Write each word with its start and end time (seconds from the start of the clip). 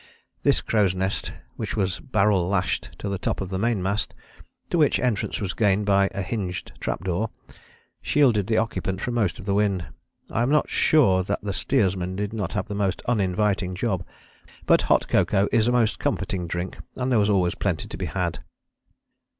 This 0.41 0.61
crow's 0.61 0.95
nest, 0.95 1.31
which 1.57 1.75
was 1.77 1.99
a 1.99 2.01
barrel 2.01 2.49
lashed 2.49 2.95
to 2.97 3.07
the 3.07 3.19
top 3.19 3.39
of 3.39 3.49
the 3.49 3.59
mainmast, 3.59 4.15
to 4.71 4.79
which 4.79 4.97
entrance 4.99 5.39
was 5.39 5.53
gained 5.53 5.85
by 5.85 6.07
a 6.15 6.23
hinged 6.23 6.71
trap 6.79 7.03
door, 7.03 7.29
shielded 8.01 8.47
the 8.47 8.57
occupant 8.57 8.99
from 8.99 9.13
most 9.13 9.37
of 9.37 9.45
the 9.45 9.53
wind. 9.53 9.85
I 10.31 10.41
am 10.41 10.49
not 10.49 10.71
sure 10.71 11.21
that 11.25 11.43
the 11.43 11.53
steersman 11.53 12.15
did 12.15 12.33
not 12.33 12.53
have 12.53 12.65
the 12.65 12.73
most 12.73 13.03
uninviting 13.05 13.75
job, 13.75 14.03
but 14.65 14.81
hot 14.89 15.07
cocoa 15.07 15.47
is 15.51 15.67
a 15.67 15.71
most 15.71 15.99
comforting 15.99 16.47
drink 16.47 16.77
and 16.95 17.11
there 17.11 17.19
was 17.19 17.29
always 17.29 17.53
plenty 17.53 17.87
to 17.87 17.97
be 17.97 18.07
had. 18.07 18.39